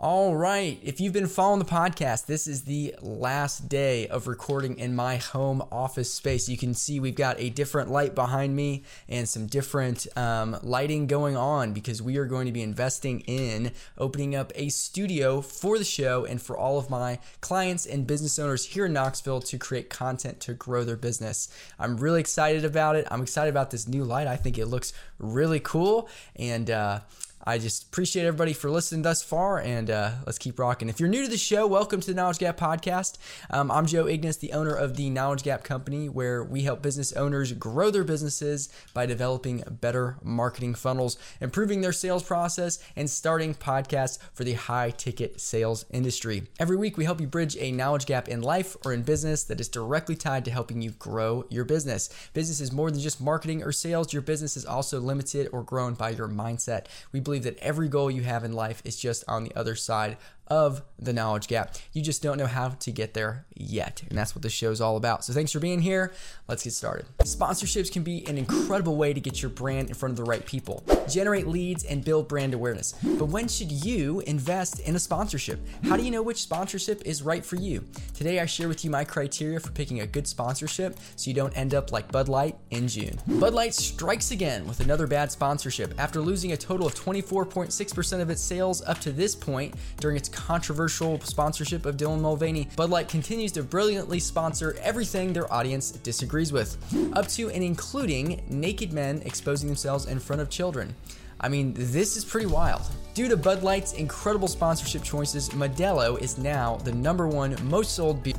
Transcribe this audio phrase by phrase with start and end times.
[0.00, 0.78] All right.
[0.80, 5.16] If you've been following the podcast, this is the last day of recording in my
[5.16, 6.48] home office space.
[6.48, 11.08] You can see we've got a different light behind me and some different um, lighting
[11.08, 15.78] going on because we are going to be investing in opening up a studio for
[15.78, 19.58] the show and for all of my clients and business owners here in Knoxville to
[19.58, 21.48] create content to grow their business.
[21.76, 23.08] I'm really excited about it.
[23.10, 24.28] I'm excited about this new light.
[24.28, 26.08] I think it looks really cool.
[26.36, 27.00] And, uh,
[27.48, 30.90] I just appreciate everybody for listening thus far, and uh, let's keep rocking.
[30.90, 33.16] If you're new to the show, welcome to the Knowledge Gap Podcast.
[33.48, 37.10] Um, I'm Joe Ignis, the owner of the Knowledge Gap Company, where we help business
[37.14, 43.54] owners grow their businesses by developing better marketing funnels, improving their sales process, and starting
[43.54, 46.42] podcasts for the high ticket sales industry.
[46.58, 49.58] Every week, we help you bridge a knowledge gap in life or in business that
[49.58, 52.10] is directly tied to helping you grow your business.
[52.34, 55.94] Business is more than just marketing or sales, your business is also limited or grown
[55.94, 56.88] by your mindset.
[57.10, 59.74] We believe believe that every goal you have in life is just on the other
[59.74, 60.16] side
[60.48, 61.76] of the knowledge gap.
[61.92, 64.02] You just don't know how to get there yet.
[64.08, 65.24] And that's what this show is all about.
[65.24, 66.12] So thanks for being here.
[66.48, 67.06] Let's get started.
[67.20, 70.44] Sponsorships can be an incredible way to get your brand in front of the right
[70.44, 72.94] people, generate leads, and build brand awareness.
[73.02, 75.60] But when should you invest in a sponsorship?
[75.84, 77.84] How do you know which sponsorship is right for you?
[78.14, 81.56] Today, I share with you my criteria for picking a good sponsorship so you don't
[81.56, 83.18] end up like Bud Light in June.
[83.26, 88.30] Bud Light strikes again with another bad sponsorship after losing a total of 24.6% of
[88.30, 93.08] its sales up to this point during its controversial sponsorship of Dylan Mulvaney, Bud Light
[93.08, 96.76] continues to brilliantly sponsor everything their audience disagrees with,
[97.12, 100.94] up to and including naked men exposing themselves in front of children.
[101.40, 102.82] I mean, this is pretty wild.
[103.14, 108.22] Due to Bud Light's incredible sponsorship choices, Modelo is now the number one most sold
[108.22, 108.34] beer.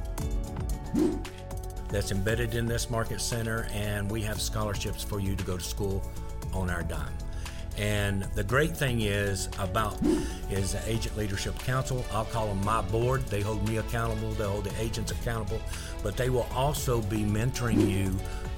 [1.90, 5.64] That's embedded in this market center, and we have scholarships for you to go to
[5.64, 6.02] school
[6.54, 7.14] on our dime.
[7.80, 9.98] And the great thing is about
[10.52, 12.04] is the Agent Leadership Council.
[12.12, 13.26] I'll call them my board.
[13.28, 14.32] They hold me accountable.
[14.32, 15.62] They hold the agents accountable,
[16.04, 18.14] but they will also be mentoring you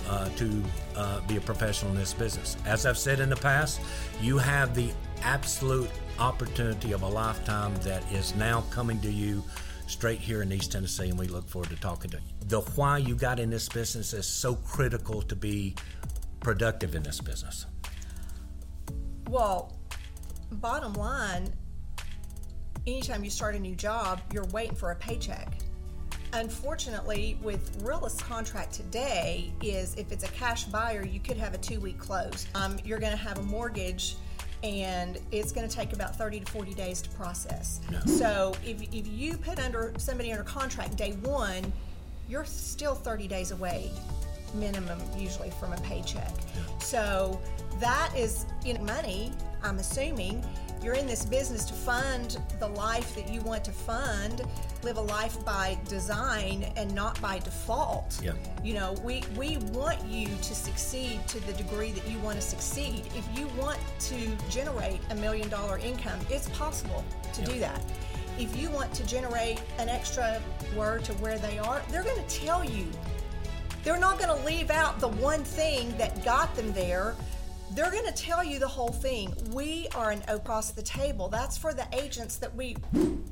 [0.10, 0.64] uh, to
[0.96, 2.58] uh, be a professional in this business.
[2.66, 3.80] As I've said in the past,
[4.20, 4.92] you have the
[5.22, 9.44] absolute opportunity of a lifetime that is now coming to you
[9.86, 12.24] straight here in East Tennessee, and we look forward to talking to you.
[12.48, 15.76] The why you got in this business is so critical to be
[16.40, 17.68] productive in this business.
[19.32, 19.72] Well,
[20.52, 21.54] bottom line,
[22.86, 25.54] anytime you start a new job, you're waiting for a paycheck.
[26.34, 31.58] Unfortunately, with realist contract today, is if it's a cash buyer, you could have a
[31.58, 32.46] two-week close.
[32.56, 34.18] Um, you're going to have a mortgage,
[34.64, 37.80] and it's going to take about 30 to 40 days to process.
[37.90, 38.00] No.
[38.02, 41.72] So if, if you put under somebody under contract day one,
[42.28, 43.92] you're still 30 days away
[44.54, 46.34] minimum usually from a paycheck.
[46.80, 47.40] So
[47.82, 49.34] that is you know, money,
[49.64, 50.44] I'm assuming.
[50.84, 54.42] You're in this business to fund the life that you want to fund,
[54.82, 58.20] live a life by design and not by default.
[58.24, 58.32] Yeah.
[58.64, 62.42] You know, we, we want you to succeed to the degree that you want to
[62.42, 63.04] succeed.
[63.16, 64.16] If you want to
[64.50, 67.04] generate a million dollar income, it's possible
[67.34, 67.48] to yeah.
[67.48, 67.82] do that.
[68.40, 70.42] If you want to generate an extra
[70.76, 72.88] word to where they are, they're going to tell you
[73.84, 77.16] they're not going to leave out the one thing that got them there.
[77.74, 79.34] They're going to tell you the whole thing.
[79.52, 81.30] We are an across the table.
[81.30, 82.76] That's for the agents that we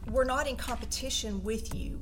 [0.10, 2.00] we're not in competition with you.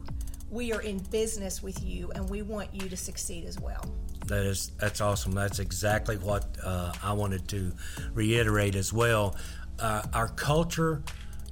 [0.51, 3.83] We are in business with you, and we want you to succeed as well.
[4.27, 5.31] That is that's awesome.
[5.31, 7.73] That's exactly what uh, I wanted to
[8.13, 9.35] reiterate as well.
[9.79, 11.01] Uh, our culture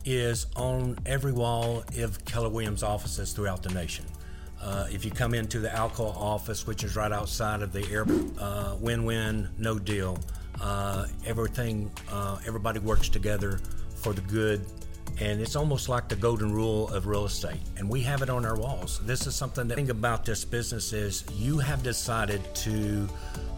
[0.05, 4.05] is on every wall of Keller Williams offices throughout the nation.
[4.61, 8.25] Uh, if you come into the Alcoa office, which is right outside of the airport,
[8.39, 10.19] uh, win-win, no deal.
[10.61, 13.59] Uh, everything, uh, everybody works together
[13.95, 14.65] for the good,
[15.19, 17.59] and it's almost like the golden rule of real estate.
[17.77, 18.99] And we have it on our walls.
[19.05, 23.07] This is something that thing about this business is you have decided to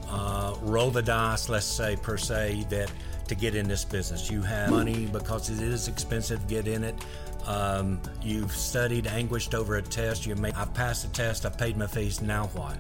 [0.10, 2.92] uh, roll the dice, let's say per se, that
[3.28, 4.32] to get in this business.
[4.32, 6.96] You have money because it is expensive to get in it.
[7.46, 10.26] Um, you've studied, anguished over a test.
[10.26, 11.46] You may, I passed the test.
[11.46, 12.22] I paid my fees.
[12.22, 12.78] Now what?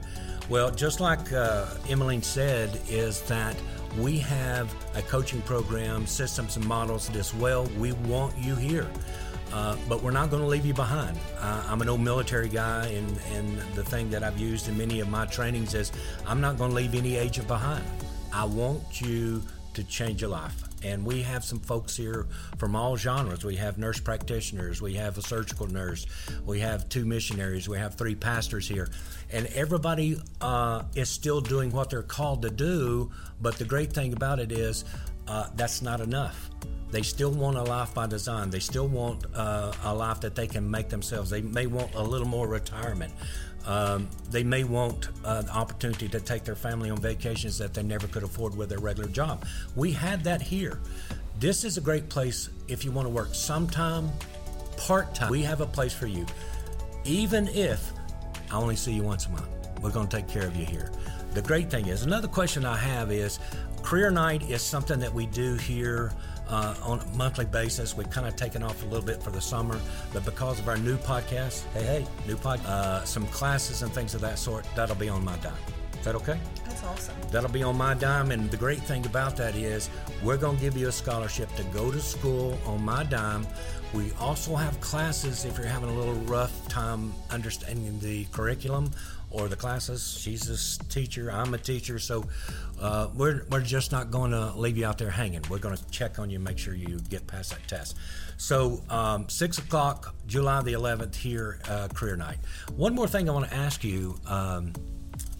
[0.50, 3.56] Well, just like uh, Emmeline said, is that
[3.98, 7.66] we have a coaching program, systems and models as well.
[7.78, 8.88] We want you here.
[9.54, 11.18] Uh, but we're not going to leave you behind.
[11.40, 15.00] Uh, I'm an old military guy, and, and the thing that I've used in many
[15.00, 15.92] of my trainings is
[16.26, 17.84] I'm not going to leave any agent behind.
[18.34, 19.42] I want you
[19.74, 20.67] to change your life.
[20.84, 22.28] And we have some folks here
[22.58, 23.44] from all genres.
[23.44, 26.06] We have nurse practitioners, we have a surgical nurse,
[26.46, 28.90] we have two missionaries, we have three pastors here.
[29.32, 33.12] And everybody uh, is still doing what they're called to do.
[33.42, 34.86] But the great thing about it is,
[35.28, 36.50] uh, that's not enough.
[36.90, 38.50] They still want a life by design.
[38.50, 41.30] They still want uh, a life that they can make themselves.
[41.30, 43.14] They may want a little more retirement.
[43.68, 47.84] Um, they may want uh, the opportunity to take their family on vacations that they
[47.84, 49.46] never could afford with their regular job.
[49.76, 50.80] We had that here.
[51.40, 54.10] This is a great place if you want to work sometime,
[54.78, 55.30] part time.
[55.30, 56.26] We have a place for you.
[57.04, 57.92] Even if
[58.50, 59.50] I only see you once a month,
[59.82, 60.92] we're going to take care of you here.
[61.34, 63.40] The great thing is, another question I have is
[63.84, 66.12] career night is something that we do here
[66.50, 67.96] uh, on a monthly basis.
[67.96, 69.80] We've kind of taken off a little bit for the summer,
[70.14, 74.16] but because of our new podcast, hey, hey, new pod, uh, some classes and things
[74.16, 75.54] of that sort, that'll be on my dime.
[76.08, 76.40] That okay?
[76.64, 77.16] That's awesome.
[77.32, 78.32] That'll be on my dime.
[78.32, 79.90] And the great thing about that is
[80.24, 83.46] we're going to give you a scholarship to go to school on my dime.
[83.94, 88.90] We also have classes if you're having a little rough time understanding the curriculum
[89.32, 90.18] or the classes.
[90.18, 92.24] She's a teacher, I'm a teacher, so
[92.80, 95.42] uh, we're, we're just not going to leave you out there hanging.
[95.50, 97.98] We're going to check on you, make sure you get past that test.
[98.38, 102.38] So, um, 6 o'clock, July the 11th, here, uh, career night.
[102.78, 104.72] One more thing I want to ask you um,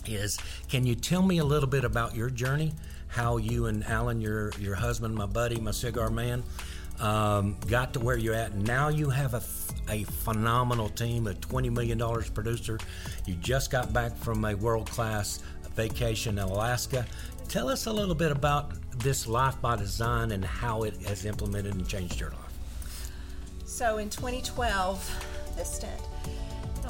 [0.10, 0.38] is
[0.70, 2.74] can you tell me a little bit about your journey?
[3.08, 6.44] How you and Alan, your, your husband, my buddy, my cigar man,
[7.00, 8.56] um, got to where you're at.
[8.56, 9.44] Now you have a,
[9.90, 12.00] a phenomenal team, a $20 million
[12.34, 12.80] producer.
[13.26, 15.40] You just got back from a world class
[15.76, 17.06] vacation in Alaska.
[17.48, 21.76] Tell us a little bit about this Life by Design and how it has implemented
[21.76, 23.10] and changed your life.
[23.66, 26.02] So in 2012, this stint,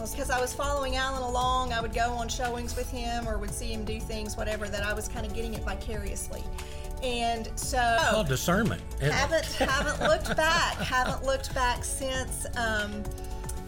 [0.05, 3.53] because I was following Alan along, I would go on showings with him or would
[3.53, 6.43] see him do things, whatever, that I was kind of getting it vicariously.
[7.03, 8.81] And so oh, discernment.
[9.01, 10.75] Haven't haven't looked back.
[10.77, 12.47] haven't looked back since.
[12.55, 13.03] Um,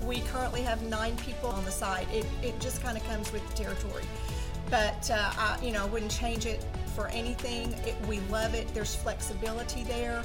[0.04, 2.08] we currently have nine people on the site.
[2.12, 4.04] It, it just kind of comes with the territory.
[4.70, 6.66] But uh, I, you know, I wouldn't change it
[6.96, 7.74] for anything.
[7.86, 8.74] It, we love it.
[8.74, 10.24] There's flexibility there.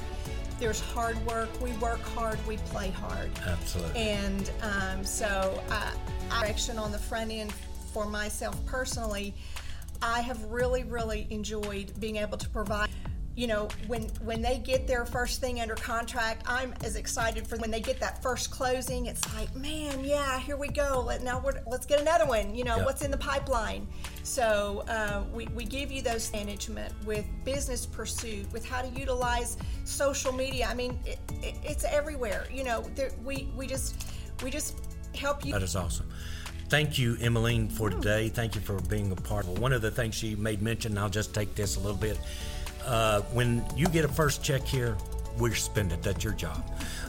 [0.59, 1.49] There's hard work.
[1.61, 2.39] We work hard.
[2.47, 3.31] We play hard.
[3.45, 3.99] Absolutely.
[4.01, 5.91] And um, so, uh,
[6.29, 7.51] direction on the front end
[7.93, 9.33] for myself personally
[10.01, 12.89] I have really, really enjoyed being able to provide.
[13.35, 17.57] You know, when when they get their first thing under contract, I'm as excited for
[17.57, 19.07] when they get that first closing.
[19.07, 21.03] It's like, man, yeah, here we go.
[21.05, 22.55] Let now we're, let's get another one.
[22.55, 22.85] You know, yep.
[22.85, 23.87] what's in the pipeline?
[24.23, 29.57] So uh, we we give you those management with business pursuit, with how to utilize
[29.83, 30.67] social media.
[30.69, 32.45] I mean, it, it, it's everywhere.
[32.49, 34.05] You know, there, we we just
[34.43, 34.75] we just
[35.13, 35.51] help you.
[35.51, 36.09] That is awesome.
[36.69, 38.29] Thank you, Emmeline, for today.
[38.29, 39.45] Thank you for being a part.
[39.45, 39.59] Of it.
[39.59, 42.17] One of the things she made mention, I'll just take this a little bit.
[42.85, 44.95] Uh, when you get a first check here,
[45.39, 46.01] we spend it.
[46.01, 46.63] That's your job.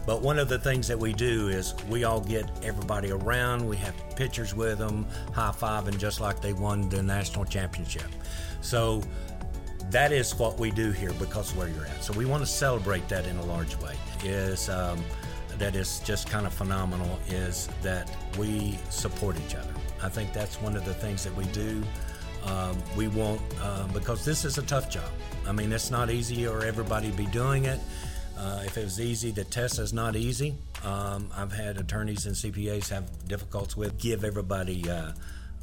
[0.07, 3.67] But one of the things that we do is we all get everybody around.
[3.67, 8.11] We have pictures with them, high fiving just like they won the national championship.
[8.61, 9.03] So
[9.91, 12.03] that is what we do here because where you're at.
[12.03, 13.95] So we want to celebrate that in a large way.
[14.25, 15.05] Is um,
[15.59, 19.73] that is just kind of phenomenal is that we support each other.
[20.03, 21.83] I think that's one of the things that we do.
[22.47, 25.11] Um, we want, uh, because this is a tough job.
[25.47, 27.81] I mean, it's not easy or everybody be doing it.
[28.39, 30.55] Uh, if it was easy, the test is not easy.
[30.85, 33.99] Um, I've had attorneys and CPAs have difficulties with.
[33.99, 35.13] Give everybody uh,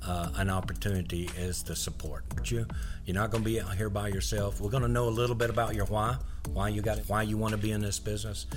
[0.06, 2.24] uh, an opportunity is the support.
[2.46, 2.66] You,
[3.06, 4.60] you're not going to be out here by yourself.
[4.60, 6.18] We're going to know a little bit about your why,
[6.52, 8.48] why you got why you want to be in this business.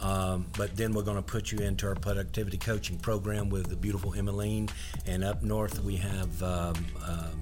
[0.00, 3.76] Um, but then we're going to put you into our productivity coaching program with the
[3.76, 4.68] beautiful Emmeline.
[5.06, 6.74] And up north we have um,
[7.06, 7.41] um,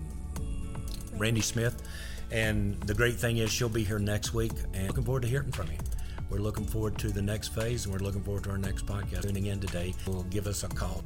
[1.20, 1.82] Randy Smith.
[2.32, 4.52] And the great thing is she'll be here next week.
[4.74, 5.78] And looking forward to hearing from you.
[6.30, 9.22] We're looking forward to the next phase, and we're looking forward to our next podcast.
[9.22, 11.02] Tuning in today, will give us a call.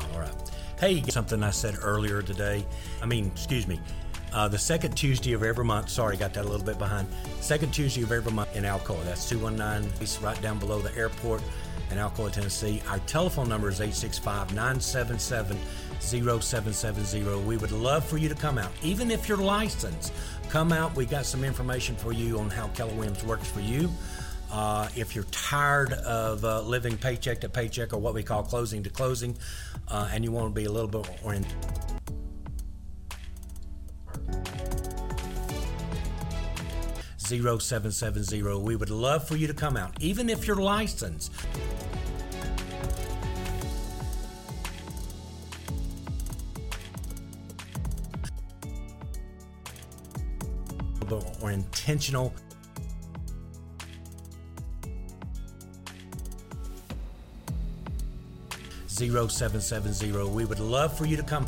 [0.00, 0.30] All right.
[0.80, 2.64] Hey, something I said earlier today.
[3.02, 3.78] I mean, excuse me.
[4.32, 5.88] Uh, the second Tuesday of every month.
[5.88, 7.08] Sorry, got that a little bit behind.
[7.40, 9.02] Second Tuesday of every month in Alcoa.
[9.04, 9.90] That's 219.
[10.00, 11.42] It's right down below the airport
[11.90, 12.82] in Alcoa, Tennessee.
[12.88, 15.58] Our telephone number is 865 977
[16.00, 17.46] 0770.
[17.46, 18.70] We would love for you to come out.
[18.82, 20.12] Even if you're licensed,
[20.50, 20.94] come out.
[20.94, 23.90] We got some information for you on how Keller Williams works for you.
[24.50, 28.82] Uh, if you're tired of uh, living paycheck to paycheck or what we call closing
[28.82, 29.36] to closing,
[29.88, 31.44] uh, and you want to be a little bit more in.
[37.28, 38.42] 0770.
[38.42, 41.32] We would love for you to come out, even if you're licensed.
[51.40, 52.34] or intentional.
[58.88, 60.28] Zero seven seven zero.
[60.28, 61.46] We would love for you to come.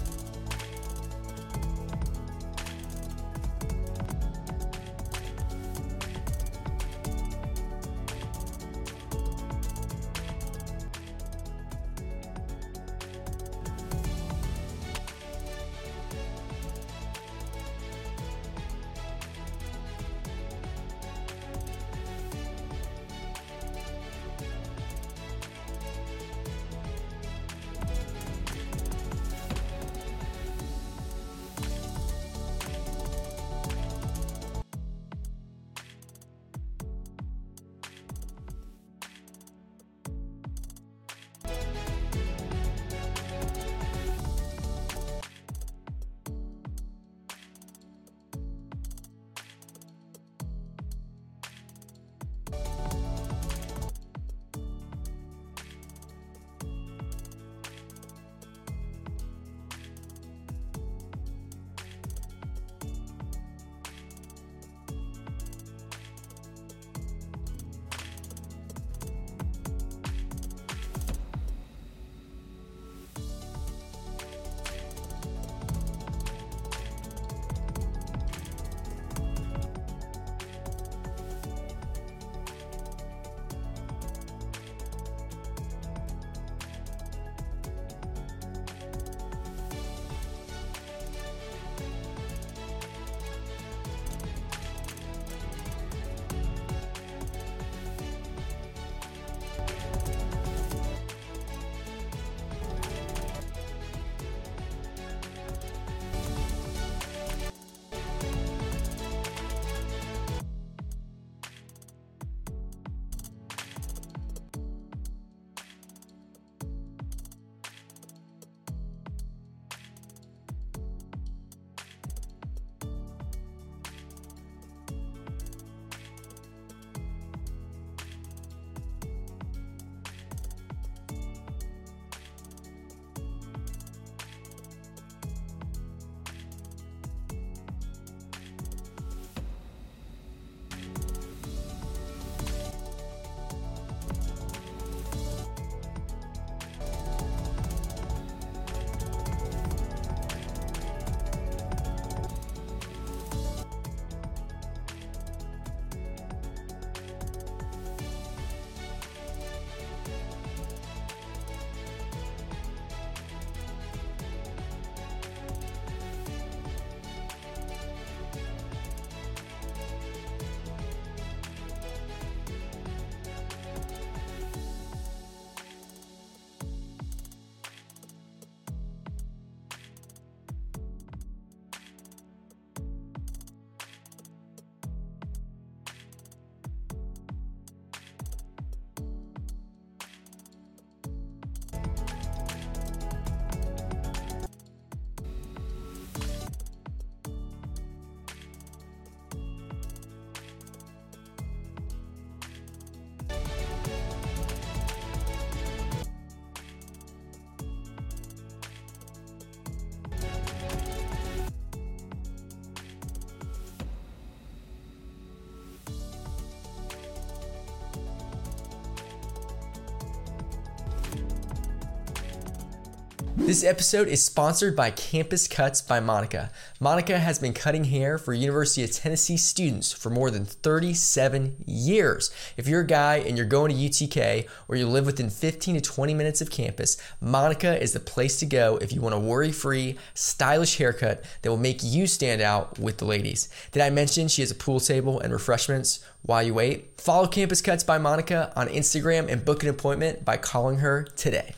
[223.51, 226.53] This episode is sponsored by Campus Cuts by Monica.
[226.79, 232.31] Monica has been cutting hair for University of Tennessee students for more than 37 years.
[232.57, 235.81] If you're a guy and you're going to UTK or you live within 15 to
[235.81, 239.99] 20 minutes of campus, Monica is the place to go if you want a worry-free,
[240.15, 243.49] stylish haircut that will make you stand out with the ladies.
[243.73, 247.01] Did I mention she has a pool table and refreshments while you wait?
[247.01, 251.57] Follow Campus Cuts by Monica on Instagram and book an appointment by calling her today.